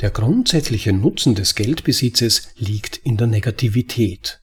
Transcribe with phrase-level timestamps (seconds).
[0.00, 4.40] Der grundsätzliche Nutzen des Geldbesitzes liegt in der Negativität,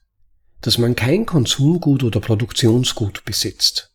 [0.60, 3.92] dass man kein Konsumgut oder Produktionsgut besitzt.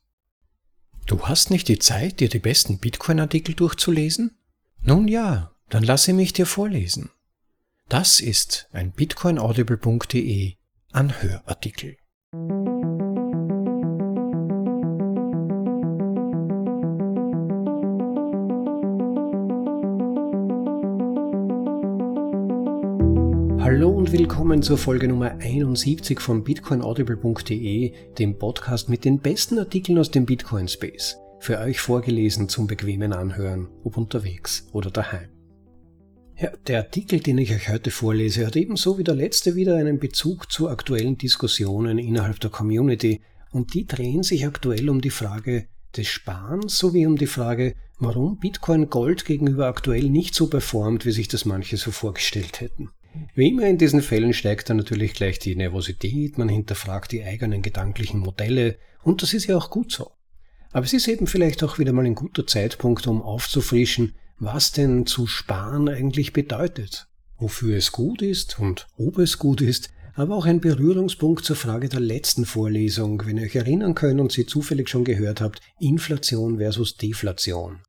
[1.05, 4.37] Du hast nicht die Zeit, dir die besten Bitcoin-Artikel durchzulesen?
[4.81, 7.11] Nun ja, dann lasse mich dir vorlesen.
[7.87, 10.55] Das ist ein bitcoinaudible.de
[10.91, 11.97] Anhörartikel.
[24.13, 30.27] Willkommen zur Folge Nummer 71 von bitcoinaudible.de, dem Podcast mit den besten Artikeln aus dem
[30.27, 31.17] Bitcoin Space.
[31.39, 35.29] Für euch vorgelesen zum bequemen Anhören, ob unterwegs oder daheim.
[36.37, 39.97] Ja, der Artikel, den ich euch heute vorlese, hat ebenso wie der letzte wieder einen
[39.97, 45.65] Bezug zu aktuellen Diskussionen innerhalb der Community und die drehen sich aktuell um die Frage
[45.97, 51.11] des Sparens sowie um die Frage, warum Bitcoin Gold gegenüber aktuell nicht so performt, wie
[51.11, 52.91] sich das manche so vorgestellt hätten.
[53.35, 57.61] Wie immer in diesen Fällen steigt dann natürlich gleich die Nervosität, man hinterfragt die eigenen
[57.61, 60.11] gedanklichen Modelle und das ist ja auch gut so.
[60.71, 65.05] Aber es ist eben vielleicht auch wieder mal ein guter Zeitpunkt, um aufzufrischen, was denn
[65.05, 70.45] zu sparen eigentlich bedeutet, wofür es gut ist und ob es gut ist, aber auch
[70.45, 74.89] ein Berührungspunkt zur Frage der letzten Vorlesung, wenn ihr euch erinnern könnt und sie zufällig
[74.89, 77.81] schon gehört habt, Inflation versus Deflation.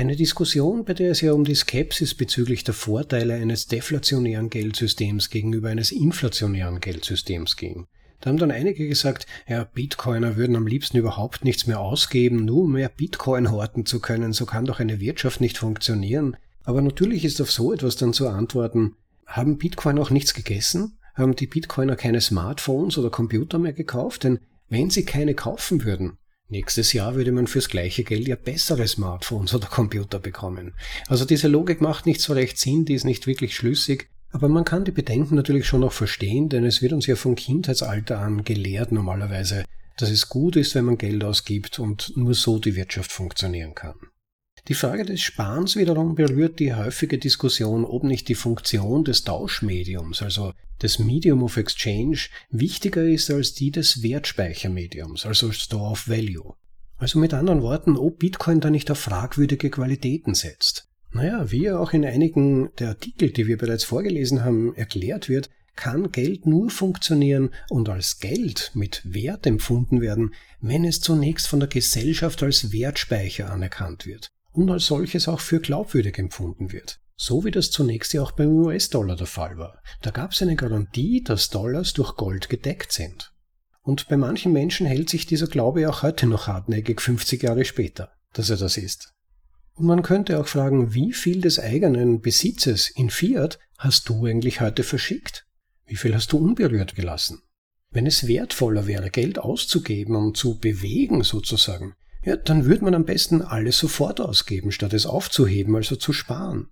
[0.00, 5.28] Eine Diskussion, bei der es ja um die Skepsis bezüglich der Vorteile eines deflationären Geldsystems
[5.28, 7.86] gegenüber eines inflationären Geldsystems ging.
[8.18, 12.62] Da haben dann einige gesagt, ja, Bitcoiner würden am liebsten überhaupt nichts mehr ausgeben, nur
[12.62, 16.34] um mehr Bitcoin horten zu können, so kann doch eine Wirtschaft nicht funktionieren.
[16.64, 20.96] Aber natürlich ist auf so etwas dann zu antworten, haben Bitcoin auch nichts gegessen?
[21.14, 24.24] Haben die Bitcoiner keine Smartphones oder Computer mehr gekauft?
[24.24, 24.38] Denn
[24.70, 26.16] wenn sie keine kaufen würden,
[26.50, 30.74] Nächstes Jahr würde man fürs gleiche Geld ja bessere Smartphones oder Computer bekommen.
[31.06, 34.64] Also diese Logik macht nicht so recht Sinn, die ist nicht wirklich schlüssig, aber man
[34.64, 38.42] kann die Bedenken natürlich schon noch verstehen, denn es wird uns ja von Kindheitsalter an
[38.42, 39.64] gelehrt normalerweise,
[39.96, 43.94] dass es gut ist, wenn man Geld ausgibt und nur so die Wirtschaft funktionieren kann.
[44.66, 50.20] Die Frage des Sparens wiederum berührt die häufige Diskussion, ob nicht die Funktion des Tauschmediums,
[50.20, 50.52] also
[50.82, 52.18] des Medium of Exchange,
[52.50, 56.54] wichtiger ist als die des Wertspeichermediums, also Store of Value.
[56.96, 60.86] Also mit anderen Worten, ob Bitcoin da nicht auf fragwürdige Qualitäten setzt.
[61.12, 65.50] Naja, wie ja auch in einigen der Artikel, die wir bereits vorgelesen haben, erklärt wird,
[65.76, 71.60] kann Geld nur funktionieren und als Geld mit Wert empfunden werden, wenn es zunächst von
[71.60, 76.99] der Gesellschaft als Wertspeicher anerkannt wird und als solches auch für glaubwürdig empfunden wird.
[77.22, 79.82] So wie das zunächst ja auch beim US-Dollar der Fall war.
[80.00, 83.34] Da gab es eine Garantie, dass Dollars durch Gold gedeckt sind.
[83.82, 88.10] Und bei manchen Menschen hält sich dieser Glaube auch heute noch hartnäckig 50 Jahre später,
[88.32, 89.12] dass er das ist.
[89.74, 94.62] Und man könnte auch fragen, wie viel des eigenen Besitzes in Fiat hast du eigentlich
[94.62, 95.44] heute verschickt?
[95.84, 97.42] Wie viel hast du unberührt gelassen?
[97.90, 101.92] Wenn es wertvoller wäre, Geld auszugeben und zu bewegen sozusagen,
[102.24, 106.70] ja, dann würde man am besten alles sofort ausgeben, statt es aufzuheben, also zu sparen.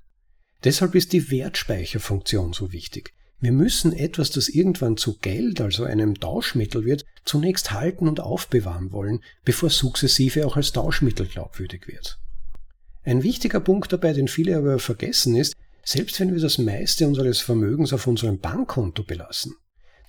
[0.64, 3.12] Deshalb ist die Wertspeicherfunktion so wichtig.
[3.40, 8.90] Wir müssen etwas, das irgendwann zu Geld, also einem Tauschmittel wird, zunächst halten und aufbewahren
[8.90, 12.18] wollen, bevor sukzessive auch als Tauschmittel glaubwürdig wird.
[13.04, 15.54] Ein wichtiger Punkt dabei, den viele aber vergessen, ist,
[15.84, 19.54] selbst wenn wir das meiste unseres Vermögens auf unserem Bankkonto belassen,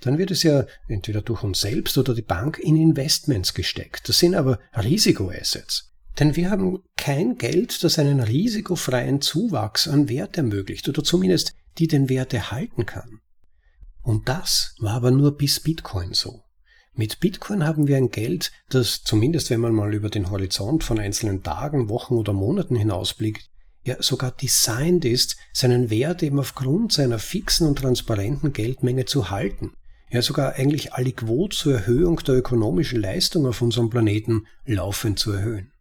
[0.02, 4.10] dann wird es ja entweder durch uns selbst oder die Bank in Investments gesteckt.
[4.10, 5.92] Das sind aber Risikoassets.
[6.20, 11.88] Denn wir haben kein Geld, das einen risikofreien Zuwachs an Wert ermöglicht oder zumindest die
[11.88, 13.22] den Wert erhalten kann.
[14.02, 16.44] Und das war aber nur bis Bitcoin so.
[16.94, 21.00] Mit Bitcoin haben wir ein Geld, das zumindest wenn man mal über den Horizont von
[21.00, 23.50] einzelnen Tagen, Wochen oder Monaten hinausblickt,
[23.86, 29.72] ja sogar designt ist, seinen Wert eben aufgrund seiner fixen und transparenten Geldmenge zu halten
[30.12, 35.72] ja sogar eigentlich aliquot zur Erhöhung der ökonomischen Leistung auf unserem Planeten laufend zu erhöhen.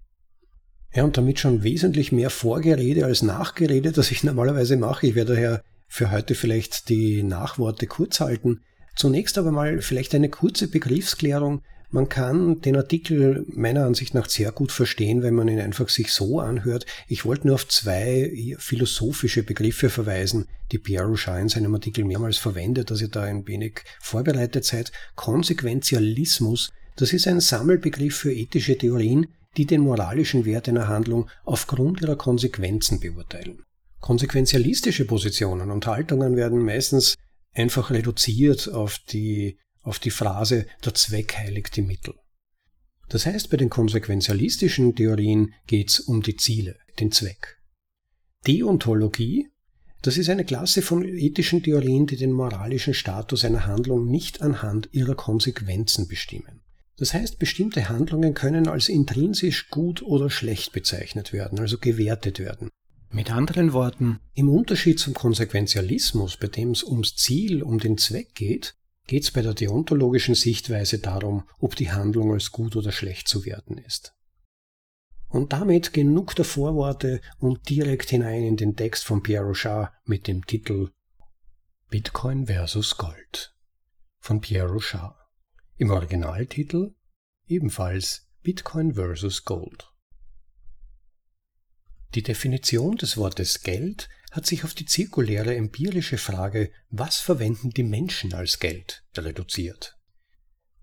[0.94, 5.06] Ja, und damit schon wesentlich mehr Vorgerede als Nachgerede, das ich normalerweise mache.
[5.06, 8.61] Ich werde daher für heute vielleicht die Nachworte kurz halten.
[8.94, 14.52] Zunächst aber mal vielleicht eine kurze Begriffsklärung, man kann den Artikel meiner Ansicht nach sehr
[14.52, 16.85] gut verstehen, wenn man ihn einfach sich so anhört.
[17.06, 22.37] Ich wollte nur auf zwei philosophische Begriffe verweisen, die Pierre Rochard in seinem Artikel mehrmals
[22.37, 24.93] verwendet, dass ihr da ein wenig vorbereitet seid.
[25.14, 32.00] Konsequenzialismus, das ist ein Sammelbegriff für ethische Theorien, die den moralischen Wert einer Handlung aufgrund
[32.00, 33.64] ihrer Konsequenzen beurteilen.
[34.00, 37.16] Konsequenzialistische Positionen und Haltungen werden meistens
[37.52, 42.14] einfach reduziert auf die auf die Phrase der Zweck heiligt die Mittel.
[43.08, 47.58] Das heißt, bei den konsequenzialistischen Theorien geht es um die Ziele, den Zweck.
[48.46, 49.49] Deontologie
[50.02, 54.90] Das ist eine Klasse von ethischen Theorien, die den moralischen Status einer Handlung nicht anhand
[54.93, 56.60] ihrer Konsequenzen bestimmen.
[56.98, 62.70] Das heißt, bestimmte Handlungen können als intrinsisch gut oder schlecht bezeichnet werden, also gewertet werden.
[63.10, 68.34] Mit anderen Worten, im Unterschied zum Konsequenzialismus, bei dem es ums Ziel, um den Zweck
[68.34, 68.74] geht,
[69.06, 73.46] geht es bei der deontologischen Sichtweise darum, ob die Handlung als gut oder schlecht zu
[73.46, 74.14] werten ist.
[75.28, 80.26] Und damit genug der Vorworte und direkt hinein in den Text von Pierre Rochard mit
[80.26, 80.90] dem Titel
[81.90, 83.54] Bitcoin versus Gold
[84.20, 85.18] von Pierre Rochard.
[85.80, 86.96] Im Originaltitel
[87.46, 89.92] ebenfalls Bitcoin versus Gold.
[92.16, 97.84] Die Definition des Wortes Geld hat sich auf die zirkuläre empirische Frage, was verwenden die
[97.84, 99.96] Menschen als Geld, reduziert.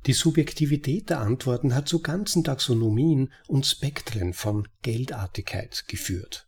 [0.05, 6.47] Die Subjektivität der Antworten hat zu ganzen Taxonomien und Spektren von Geldartigkeit geführt.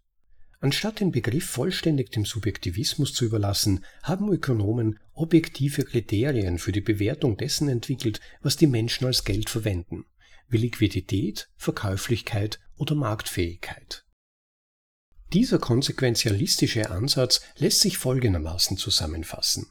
[0.62, 7.38] Anstatt den Begriff vollständig dem Subjektivismus zu überlassen, haben Ökonomen objektive Kriterien für die Bewertung
[7.38, 10.06] dessen entwickelt, was die Menschen als Geld verwenden,
[10.48, 14.06] wie Liquidität, Verkäuflichkeit oder Marktfähigkeit.
[15.34, 19.68] Dieser konsequenzialistische Ansatz lässt sich folgendermaßen zusammenfassen.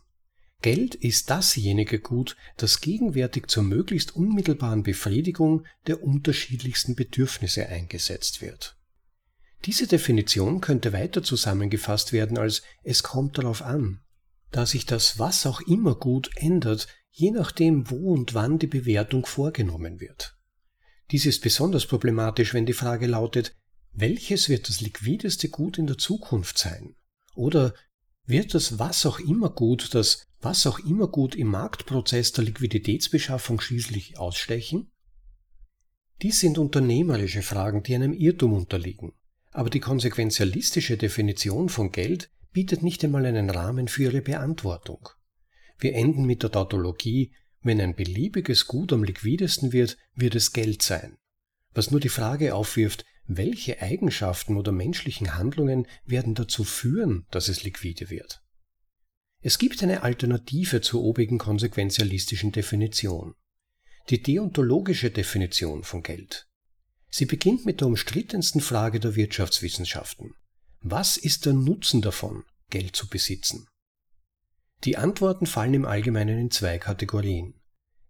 [0.63, 8.77] Geld ist dasjenige Gut, das gegenwärtig zur möglichst unmittelbaren Befriedigung der unterschiedlichsten Bedürfnisse eingesetzt wird.
[9.65, 14.01] Diese Definition könnte weiter zusammengefasst werden als es kommt darauf an,
[14.57, 19.27] da sich das was auch immer Gut ändert, je nachdem wo und wann die Bewertung
[19.27, 20.35] vorgenommen wird.
[21.11, 23.55] Dies ist besonders problematisch, wenn die Frage lautet,
[23.93, 26.97] welches wird das liquideste Gut in der Zukunft sein?
[27.35, 27.75] Oder
[28.25, 33.61] wird das was auch immer Gut, das was auch immer gut im Marktprozess der Liquiditätsbeschaffung
[33.61, 34.91] schließlich ausstechen?
[36.23, 39.13] Dies sind unternehmerische Fragen, die einem Irrtum unterliegen.
[39.51, 45.11] Aber die konsequenzialistische Definition von Geld bietet nicht einmal einen Rahmen für ihre Beantwortung.
[45.79, 50.81] Wir enden mit der Tautologie, wenn ein beliebiges Gut am liquidesten wird, wird es Geld
[50.81, 51.19] sein.
[51.75, 57.63] Was nur die Frage aufwirft, welche Eigenschaften oder menschlichen Handlungen werden dazu führen, dass es
[57.63, 58.41] liquide wird.
[59.43, 63.35] Es gibt eine Alternative zur obigen konsequenzialistischen Definition.
[64.09, 66.49] Die deontologische Definition von Geld.
[67.11, 70.33] Sie beginnt mit der umstrittensten Frage der Wirtschaftswissenschaften.
[70.81, 73.67] Was ist der Nutzen davon, Geld zu besitzen?
[74.85, 77.55] Die Antworten fallen im Allgemeinen in zwei Kategorien.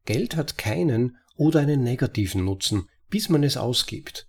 [0.04, 4.28] Geld hat keinen oder einen negativen Nutzen, bis man es ausgibt.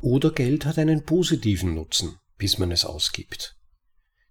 [0.00, 3.56] Oder Geld hat einen positiven Nutzen, bis man es ausgibt.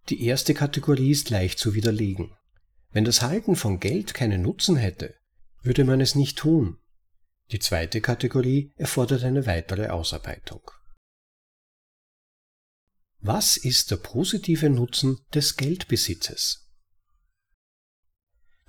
[0.10, 2.36] Die erste Kategorie ist leicht zu widerlegen.
[2.92, 5.16] Wenn das Halten von Geld keinen Nutzen hätte,
[5.62, 6.78] würde man es nicht tun.
[7.52, 10.62] Die zweite Kategorie erfordert eine weitere Ausarbeitung.
[13.28, 16.68] Was ist der positive Nutzen des Geldbesitzes?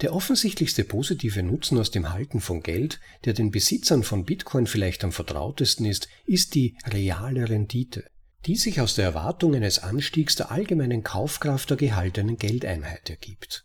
[0.01, 5.05] Der offensichtlichste positive Nutzen aus dem Halten von Geld, der den Besitzern von Bitcoin vielleicht
[5.05, 8.11] am vertrautesten ist, ist die reale Rendite
[8.47, 13.65] die sich aus der Erwartung eines Anstiegs der allgemeinen Kaufkraft der gehaltenen Geldeinheit ergibt.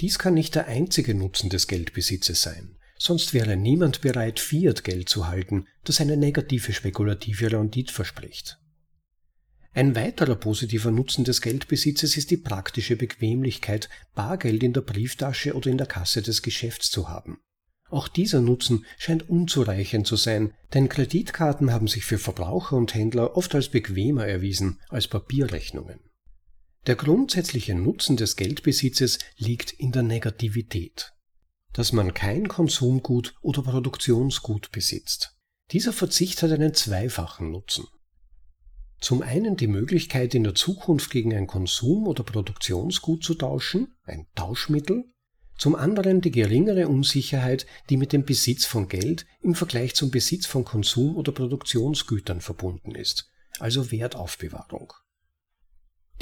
[0.00, 5.28] Dies kann nicht der einzige Nutzen des Geldbesitzes sein, sonst wäre niemand bereit, Fiat-Geld zu
[5.28, 8.58] halten, das eine negative spekulative Rendite verspricht.
[9.74, 15.70] Ein weiterer positiver Nutzen des Geldbesitzes ist die praktische Bequemlichkeit, Bargeld in der Brieftasche oder
[15.70, 17.40] in der Kasse des Geschäfts zu haben.
[17.88, 23.36] Auch dieser Nutzen scheint unzureichend zu sein, denn Kreditkarten haben sich für Verbraucher und Händler
[23.36, 26.00] oft als bequemer erwiesen als Papierrechnungen.
[26.86, 31.12] Der grundsätzliche Nutzen des Geldbesitzes liegt in der Negativität,
[31.72, 35.36] dass man kein Konsumgut oder Produktionsgut besitzt.
[35.70, 37.86] Dieser Verzicht hat einen zweifachen Nutzen.
[39.02, 44.28] Zum einen die Möglichkeit, in der Zukunft gegen ein Konsum- oder Produktionsgut zu tauschen, ein
[44.36, 45.06] Tauschmittel,
[45.58, 50.46] zum anderen die geringere Unsicherheit, die mit dem Besitz von Geld im Vergleich zum Besitz
[50.46, 53.28] von Konsum- oder Produktionsgütern verbunden ist,
[53.58, 54.92] also Wertaufbewahrung.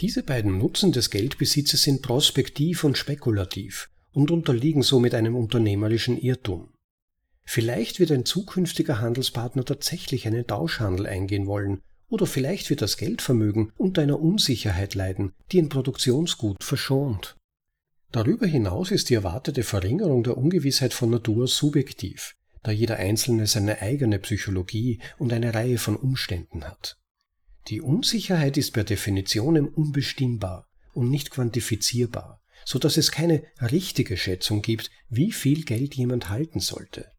[0.00, 6.72] Diese beiden Nutzen des Geldbesitzes sind prospektiv und spekulativ und unterliegen somit einem unternehmerischen Irrtum.
[7.44, 13.72] Vielleicht wird ein zukünftiger Handelspartner tatsächlich einen Tauschhandel eingehen wollen, oder vielleicht wird das Geldvermögen
[13.78, 17.36] unter einer Unsicherheit leiden, die ein Produktionsgut verschont.
[18.12, 23.80] Darüber hinaus ist die erwartete Verringerung der Ungewissheit von Natur subjektiv, da jeder Einzelne seine
[23.80, 26.98] eigene Psychologie und eine Reihe von Umständen hat.
[27.68, 34.60] Die Unsicherheit ist per Definition unbestimmbar und nicht quantifizierbar, so dass es keine richtige Schätzung
[34.62, 37.12] gibt, wie viel Geld jemand halten sollte.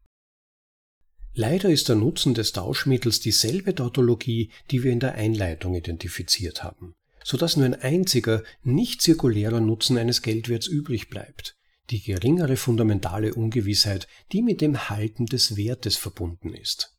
[1.34, 6.94] Leider ist der Nutzen des Tauschmittels dieselbe Tautologie, die wir in der Einleitung identifiziert haben
[7.24, 11.56] sodass nur ein einziger, nicht zirkulärer Nutzen eines Geldwerts übrig bleibt,
[11.90, 16.96] die geringere fundamentale Ungewissheit, die mit dem Halten des Wertes verbunden ist.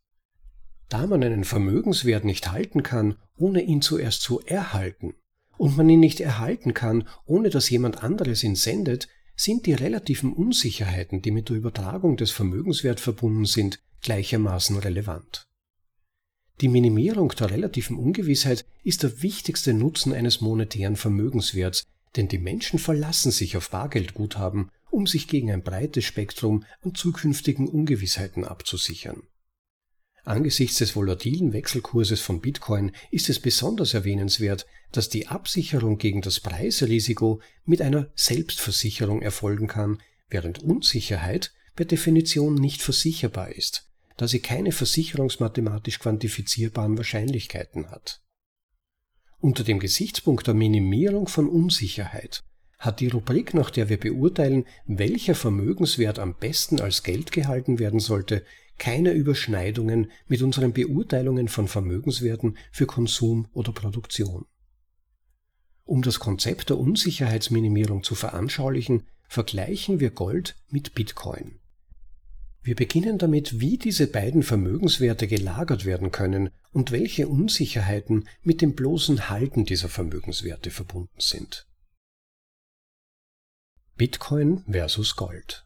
[0.89, 5.15] Da man einen Vermögenswert nicht halten kann, ohne ihn zuerst zu erhalten,
[5.57, 10.33] und man ihn nicht erhalten kann, ohne dass jemand anderes ihn sendet, sind die relativen
[10.33, 15.47] Unsicherheiten, die mit der Übertragung des Vermögenswerts verbunden sind, gleichermaßen relevant.
[16.61, 21.83] Die Minimierung der relativen Ungewissheit ist der wichtigste Nutzen eines monetären Vermögenswerts,
[22.15, 27.67] denn die Menschen verlassen sich auf Bargeldguthaben, um sich gegen ein breites Spektrum an zukünftigen
[27.67, 29.23] Ungewissheiten abzusichern.
[30.25, 36.39] Angesichts des volatilen Wechselkurses von Bitcoin ist es besonders erwähnenswert, dass die Absicherung gegen das
[36.39, 44.39] Preisrisiko mit einer Selbstversicherung erfolgen kann, während Unsicherheit per Definition nicht versicherbar ist, da sie
[44.39, 48.21] keine versicherungsmathematisch quantifizierbaren Wahrscheinlichkeiten hat.
[49.39, 52.43] Unter dem Gesichtspunkt der Minimierung von Unsicherheit
[52.79, 57.99] hat die Rubrik, nach der wir beurteilen, welcher Vermögenswert am besten als Geld gehalten werden
[57.99, 58.45] sollte,
[58.77, 64.45] keine Überschneidungen mit unseren Beurteilungen von Vermögenswerten für Konsum oder Produktion.
[65.85, 71.59] Um das Konzept der Unsicherheitsminimierung zu veranschaulichen, vergleichen wir Gold mit Bitcoin.
[72.63, 78.73] Wir beginnen damit, wie diese beiden Vermögenswerte gelagert werden können und welche Unsicherheiten mit dem
[78.73, 81.67] bloßen Halten dieser Vermögenswerte verbunden sind.
[83.97, 85.65] Bitcoin versus Gold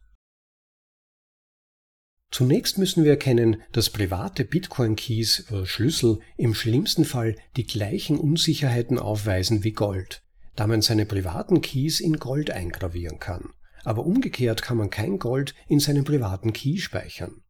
[2.32, 9.00] Zunächst müssen wir erkennen, dass private Bitcoin-Keys oder Schlüssel im schlimmsten Fall die gleichen Unsicherheiten
[9.00, 10.24] aufweisen wie Gold,
[10.56, 13.54] da man seine privaten Keys in Gold eingravieren kann.
[13.88, 17.42] Aber umgekehrt kann man kein Gold in seinem privaten Key speichern.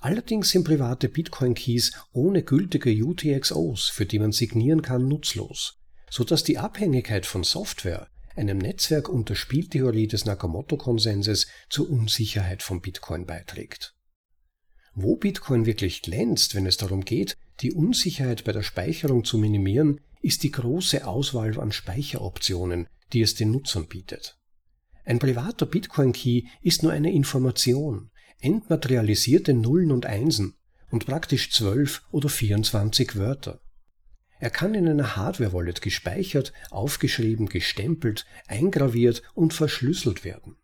[0.00, 5.78] Allerdings sind private Bitcoin-Keys ohne gültige UTXOs, für die man signieren kann, nutzlos,
[6.10, 12.82] sodass die Abhängigkeit von Software, einem Netzwerk und der Spieltheorie des Nakamoto-Konsenses zur Unsicherheit von
[12.82, 13.94] Bitcoin beiträgt.
[14.94, 20.02] Wo Bitcoin wirklich glänzt, wenn es darum geht, die Unsicherheit bei der Speicherung zu minimieren,
[20.20, 24.36] ist die große Auswahl an Speicheroptionen, die es den Nutzern bietet.
[25.06, 28.10] Ein privater Bitcoin-Key ist nur eine Information,
[28.40, 30.56] entmaterialisierte Nullen und Einsen
[30.90, 33.60] und praktisch 12 oder 24 Wörter.
[34.40, 40.56] Er kann in einer Hardware-Wallet gespeichert, aufgeschrieben, gestempelt, eingraviert und verschlüsselt werden.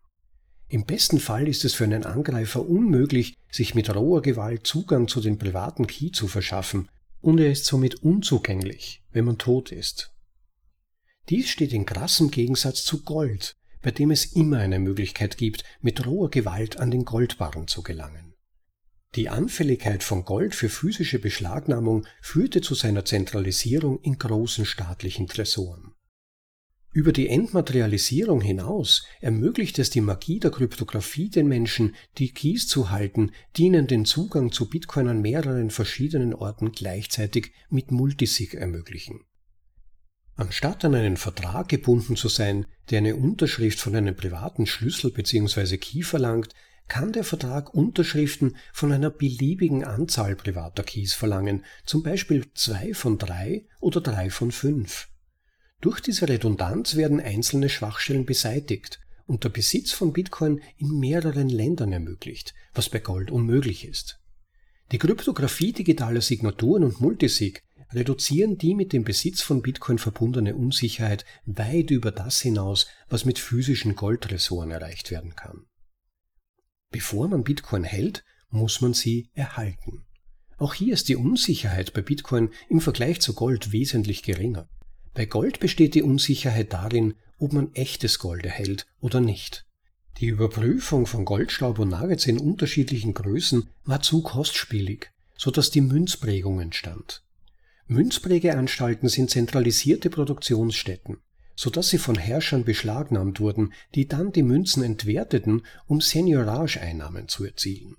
[0.67, 5.21] Im besten Fall ist es für einen Angreifer unmöglich, sich mit roher Gewalt Zugang zu
[5.21, 6.89] den privaten Key zu verschaffen,
[7.21, 10.11] und er ist somit unzugänglich, wenn man tot ist.
[11.29, 16.03] Dies steht in krassem Gegensatz zu Gold, bei dem es immer eine Möglichkeit gibt, mit
[16.07, 18.33] roher Gewalt an den Goldbarren zu gelangen.
[19.15, 25.93] Die Anfälligkeit von Gold für physische Beschlagnahmung führte zu seiner Zentralisierung in großen staatlichen Tresoren.
[26.91, 32.91] Über die Entmaterialisierung hinaus ermöglicht es die Magie der Kryptographie den Menschen, die Keys zu
[32.91, 39.21] halten, die ihnen den Zugang zu Bitcoin an mehreren verschiedenen Orten gleichzeitig mit Multisig ermöglichen.
[40.35, 45.77] Anstatt an einen Vertrag gebunden zu sein, der eine Unterschrift von einem privaten Schlüssel bzw.
[45.77, 46.53] Key verlangt,
[46.87, 53.17] kann der Vertrag Unterschriften von einer beliebigen Anzahl privater Keys verlangen, zum Beispiel zwei von
[53.17, 55.07] drei oder drei von fünf.
[55.81, 61.91] Durch diese Redundanz werden einzelne Schwachstellen beseitigt und der Besitz von Bitcoin in mehreren Ländern
[61.91, 64.19] ermöglicht, was bei Gold unmöglich ist.
[64.91, 67.63] Die Kryptographie digitaler Signaturen und Multisig
[67.93, 73.39] reduzieren die mit dem Besitz von Bitcoin verbundene Unsicherheit weit über das hinaus, was mit
[73.39, 75.65] physischen Goldtresoren erreicht werden kann.
[76.91, 80.05] Bevor man Bitcoin hält, muss man sie erhalten.
[80.57, 84.69] Auch hier ist die Unsicherheit bei Bitcoin im Vergleich zu Gold wesentlich geringer.
[85.13, 89.65] Bei Gold besteht die Unsicherheit darin, ob man echtes Gold erhält oder nicht.
[90.19, 95.81] Die Überprüfung von Goldstaub und Nuggets in unterschiedlichen Größen war zu kostspielig, so dass die
[95.81, 97.23] Münzprägung entstand.
[97.87, 101.17] Münzprägeanstalten sind zentralisierte Produktionsstätten
[101.55, 107.45] so dass sie von Herrschern beschlagnahmt wurden, die dann die Münzen entwerteten, um Seniorage-Einnahmen zu
[107.45, 107.95] erzielen.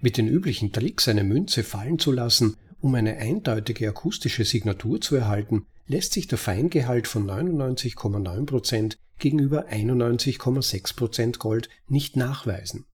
[0.00, 5.16] Mit den üblichen Tricks, eine Münze fallen zu lassen, um eine eindeutige akustische Signatur zu
[5.16, 12.84] erhalten, lässt sich der Feingehalt von 99,9% gegenüber 91,6% Gold nicht nachweisen.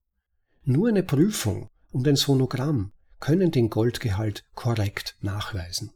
[0.63, 5.91] Nur eine Prüfung und ein Sonogramm können den Goldgehalt korrekt nachweisen.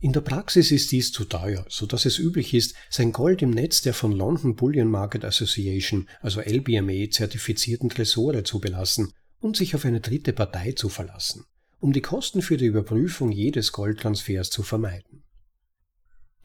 [0.00, 3.50] In der Praxis ist dies zu teuer, so dass es üblich ist, sein Gold im
[3.50, 9.74] Netz der von London Bullion Market Association, also LBMA, zertifizierten Tresore zu belassen und sich
[9.74, 11.46] auf eine dritte Partei zu verlassen,
[11.80, 15.24] um die Kosten für die Überprüfung jedes Goldtransfers zu vermeiden.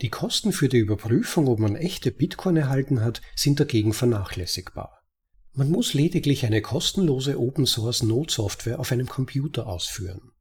[0.02, 5.00] Die Kosten für die Überprüfung, ob man echte Bitcoin erhalten hat, sind dagegen vernachlässigbar.
[5.54, 10.32] Man muss lediglich eine kostenlose Open Source Node Software auf einem Computer ausführen.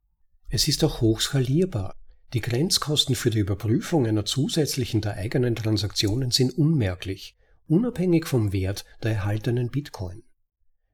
[0.49, 1.95] Es ist auch hochskalierbar.
[2.33, 7.37] Die Grenzkosten für die Überprüfung einer zusätzlichen der eigenen Transaktionen sind unmerklich,
[7.67, 10.23] unabhängig vom Wert der erhaltenen Bitcoin.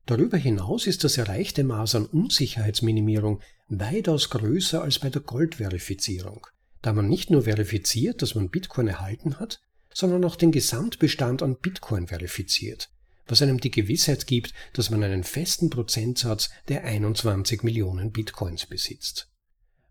[0.05, 6.45] Darüber hinaus ist das erreichte Maß an Unsicherheitsminimierung weitaus größer als bei der Goldverifizierung,
[6.81, 9.61] da man nicht nur verifiziert, dass man Bitcoin erhalten hat,
[9.93, 12.89] sondern auch den Gesamtbestand an Bitcoin verifiziert,
[13.27, 19.28] was einem die Gewissheit gibt, dass man einen festen Prozentsatz der 21 Millionen Bitcoins besitzt.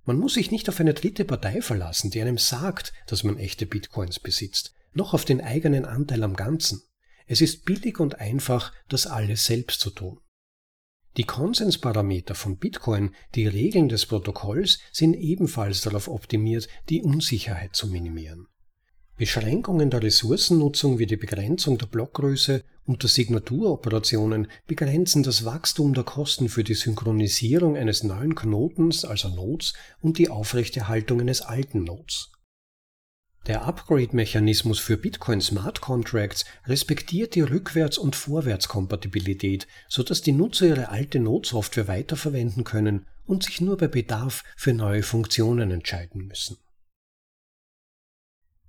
[0.09, 3.67] Man muss sich nicht auf eine dritte Partei verlassen, die einem sagt, dass man echte
[3.67, 6.81] Bitcoins besitzt, noch auf den eigenen Anteil am Ganzen.
[7.27, 10.19] Es ist billig und einfach, das alles selbst zu tun.
[11.19, 17.87] Die Konsensparameter von Bitcoin, die Regeln des Protokolls, sind ebenfalls darauf optimiert, die Unsicherheit zu
[17.87, 18.47] minimieren.
[19.19, 26.05] Beschränkungen der Ressourcennutzung wie die Begrenzung der Blockgröße und der Signaturoperationen begrenzen das Wachstum der
[26.05, 32.31] Kosten für die Synchronisierung eines neuen Knotens, also Nodes, und die Aufrechterhaltung eines alten Nodes.
[33.49, 40.91] Der Upgrade-Mechanismus für Bitcoin Smart Contracts respektiert die Rückwärts- und Vorwärtskompatibilität, sodass die Nutzer ihre
[40.91, 46.59] alte Node-Software weiterverwenden können und sich nur bei Bedarf für neue Funktionen entscheiden müssen.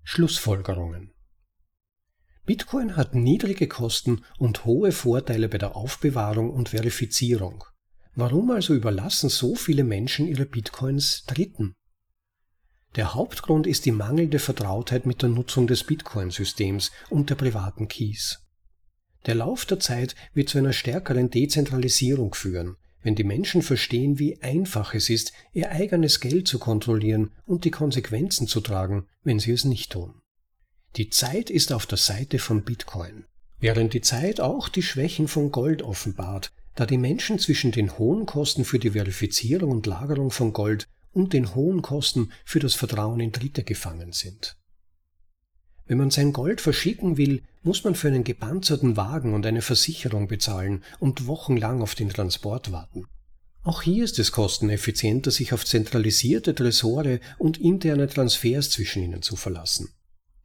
[0.03, 1.13] Schlussfolgerungen
[2.46, 7.63] Bitcoin hat niedrige Kosten und hohe Vorteile bei der Aufbewahrung und Verifizierung.
[8.15, 11.75] Warum also überlassen so viele Menschen ihre Bitcoins Dritten?
[12.96, 18.39] Der Hauptgrund ist die mangelnde Vertrautheit mit der Nutzung des Bitcoin-Systems und der privaten Keys.
[19.27, 24.41] Der Lauf der Zeit wird zu einer stärkeren Dezentralisierung führen, wenn die Menschen verstehen, wie
[24.41, 29.51] einfach es ist, ihr eigenes Geld zu kontrollieren und die Konsequenzen zu tragen, wenn sie
[29.51, 30.22] es nicht tun.
[30.96, 33.25] Die Zeit ist auf der Seite von Bitcoin,
[33.60, 38.26] während die Zeit auch die Schwächen von Gold offenbart, da die Menschen zwischen den hohen
[38.26, 43.19] Kosten für die Verifizierung und Lagerung von Gold und den hohen Kosten für das Vertrauen
[43.19, 44.59] in Dritte gefangen sind.
[45.89, 50.28] Wenn man sein Gold verschicken will, muss man für einen gepanzerten Wagen und eine Versicherung
[50.28, 53.06] bezahlen und wochenlang auf den Transport warten.
[53.63, 59.36] Auch hier ist es kosteneffizienter, sich auf zentralisierte Tresore und interne Transfers zwischen ihnen zu
[59.36, 59.89] verlassen.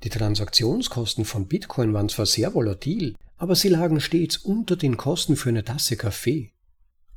[0.02, 5.36] Die Transaktionskosten von Bitcoin waren zwar sehr volatil, aber sie lagen stets unter den Kosten
[5.36, 6.52] für eine Tasse Kaffee.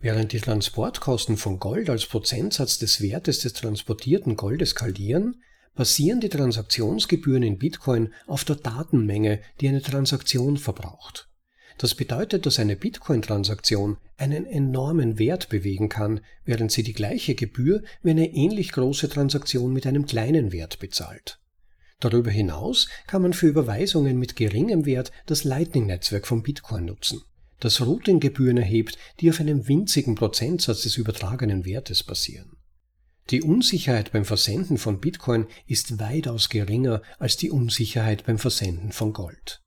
[0.02, 5.42] Während die Transportkosten von Gold als Prozentsatz des Wertes des transportierten Goldes skalieren,
[5.78, 11.30] basieren die Transaktionsgebühren in Bitcoin auf der Datenmenge, die eine Transaktion verbraucht.
[11.78, 17.84] Das bedeutet, dass eine Bitcoin-Transaktion einen enormen Wert bewegen kann, während sie die gleiche Gebühr
[18.04, 21.40] wie eine ähnlich große Transaktion mit einem kleinen Wert bezahlt.
[22.02, 27.22] Darüber hinaus kann man für Überweisungen mit geringem Wert das Lightning-Netzwerk von Bitcoin nutzen
[27.60, 32.57] das Routinggebühren erhebt, die auf einem winzigen Prozentsatz des übertragenen Wertes basieren.
[33.30, 39.12] Die Unsicherheit beim Versenden von Bitcoin ist weitaus geringer als die Unsicherheit beim Versenden von
[39.12, 39.62] Gold.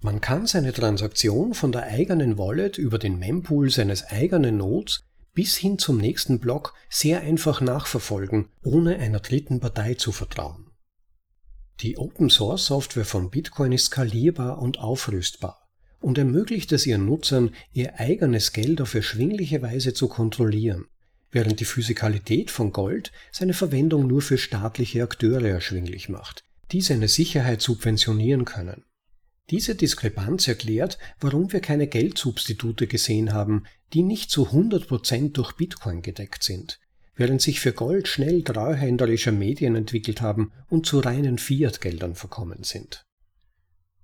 [0.00, 5.02] Man kann seine Transaktion von der eigenen Wallet über den Mempool seines eigenen Nodes
[5.34, 10.70] bis hin zum nächsten Block sehr einfach nachverfolgen, ohne einer dritten Partei zu vertrauen.
[11.80, 15.68] Die Open Source Software von Bitcoin ist skalierbar und aufrüstbar
[16.00, 20.86] und ermöglicht es ihren Nutzern, ihr eigenes Geld auf erschwingliche Weise zu kontrollieren,
[21.30, 27.08] während die Physikalität von Gold seine Verwendung nur für staatliche Akteure erschwinglich macht, die seine
[27.08, 28.84] Sicherheit subventionieren können.
[29.50, 33.64] Diese Diskrepanz erklärt, warum wir keine Geldsubstitute gesehen haben,
[33.94, 36.78] die nicht zu 100% durch Bitcoin gedeckt sind,
[37.16, 43.07] während sich für Gold schnell treuhänderische Medien entwickelt haben und zu reinen Fiat-Geldern verkommen sind.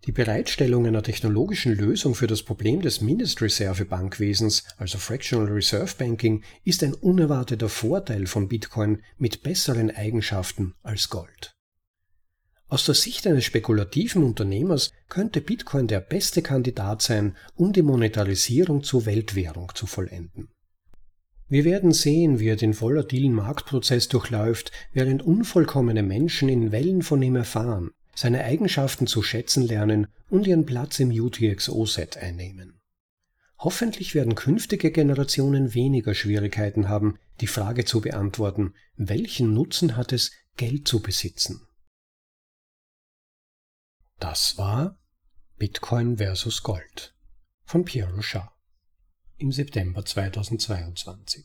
[0.07, 6.83] Die Bereitstellung einer technologischen Lösung für das Problem des Mindestreserve-Bankwesens, also Fractional Reserve Banking, ist
[6.85, 11.57] ein unerwarteter Vorteil von Bitcoin mit besseren Eigenschaften als Gold.
[12.69, 18.83] Aus der Sicht eines spekulativen Unternehmers könnte Bitcoin der beste Kandidat sein, um die Monetarisierung
[18.83, 20.49] zur Weltwährung zu vollenden.
[21.49, 27.23] Wir werden sehen, wie er den volatilen Marktprozess durchläuft, während unvollkommene Menschen in Wellen von
[27.23, 32.81] ihm erfahren, seine Eigenschaften zu schätzen lernen und ihren Platz im UTXO-Set einnehmen.
[33.59, 40.33] Hoffentlich werden künftige Generationen weniger Schwierigkeiten haben, die Frage zu beantworten, welchen Nutzen hat es,
[40.57, 41.67] Geld zu besitzen?
[44.21, 44.99] Das war
[45.57, 47.15] Bitcoin versus Gold
[47.65, 48.53] von Pierre Rochard
[49.37, 51.45] im September 2022.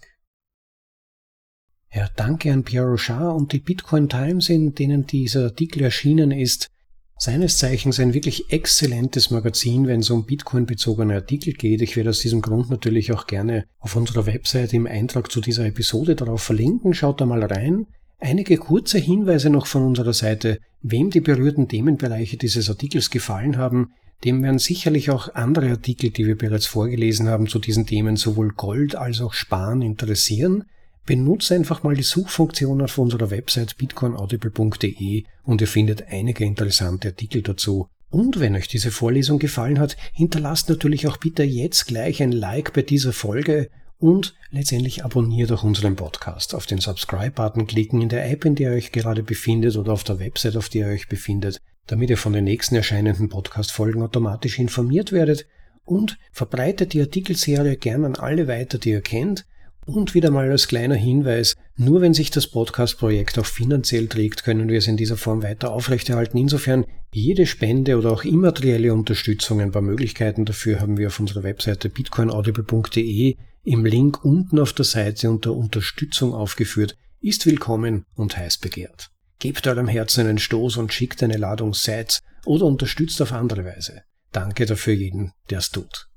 [1.92, 6.70] Ja, danke an Pierre Rochard und die Bitcoin Times, in denen dieser Artikel erschienen ist.
[7.18, 11.82] Seines Zeichens ein wirklich exzellentes Magazin, wenn es um Bitcoin-bezogene Artikel geht.
[11.82, 15.66] Ich werde aus diesem Grund natürlich auch gerne auf unserer Website im Eintrag zu dieser
[15.66, 16.94] Episode darauf verlinken.
[16.94, 17.88] Schaut da mal rein.
[18.20, 20.60] Einige kurze Hinweise noch von unserer Seite.
[20.82, 26.26] Wem die berührten Themenbereiche dieses Artikels gefallen haben, dem werden sicherlich auch andere Artikel, die
[26.26, 30.66] wir bereits vorgelesen haben, zu diesen Themen sowohl Gold als auch Sparen interessieren.
[31.10, 37.42] Benutze einfach mal die Suchfunktion auf unserer Website bitcoinaudible.de und ihr findet einige interessante Artikel
[37.42, 37.88] dazu.
[38.12, 42.74] Und wenn euch diese Vorlesung gefallen hat, hinterlasst natürlich auch bitte jetzt gleich ein Like
[42.74, 46.54] bei dieser Folge und letztendlich abonniert auch unseren Podcast.
[46.54, 50.04] Auf den Subscribe-Button klicken in der App, in der ihr euch gerade befindet oder auf
[50.04, 54.60] der Website, auf der ihr euch befindet, damit ihr von den nächsten erscheinenden Podcast-Folgen automatisch
[54.60, 55.48] informiert werdet
[55.86, 59.48] und verbreitet die Artikelserie gern an alle weiter, die ihr kennt
[59.96, 64.70] und wieder mal als kleiner Hinweis, nur wenn sich das Podcast-Projekt auch finanziell trägt, können
[64.70, 66.38] wir es in dieser Form weiter aufrechterhalten.
[66.38, 71.44] Insofern jede Spende oder auch immaterielle Unterstützung, ein paar Möglichkeiten dafür haben wir auf unserer
[71.44, 78.58] Webseite bitcoinaudible.de im Link unten auf der Seite unter Unterstützung aufgeführt, ist willkommen und heiß
[78.58, 79.10] begehrt.
[79.40, 84.02] Gebt eurem Herzen einen Stoß und schickt eine Ladung Sets oder unterstützt auf andere Weise.
[84.32, 86.09] Danke dafür jeden, der es tut.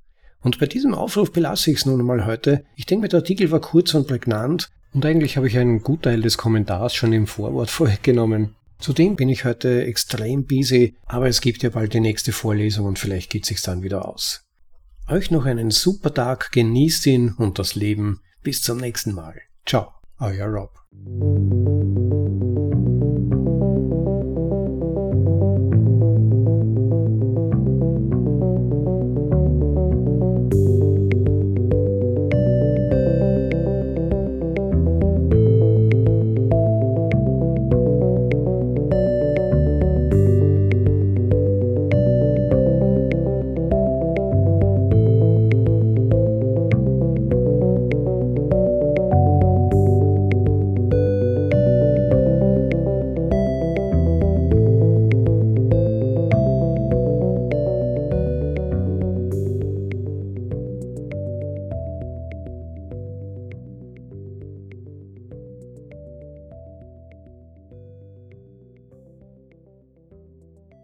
[0.42, 2.64] Und bei diesem Aufruf belasse ich es nun einmal heute.
[2.76, 6.36] Ich denke, der Artikel war kurz und prägnant und eigentlich habe ich einen Gutteil des
[6.36, 8.56] Kommentars schon im Vorwort vorweggenommen.
[8.78, 12.98] Zudem bin ich heute extrem busy, aber es gibt ja bald die nächste Vorlesung und
[12.98, 14.44] vielleicht geht sich's dann wieder aus.
[15.08, 18.20] Euch noch einen super Tag, genießt ihn und das Leben.
[18.42, 19.40] Bis zum nächsten Mal.
[19.64, 20.72] Ciao, euer Rob.